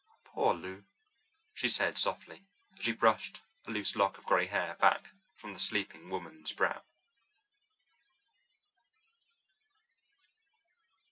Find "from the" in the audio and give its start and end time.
5.35-5.59